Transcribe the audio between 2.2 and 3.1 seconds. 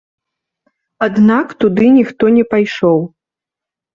не пайшоў.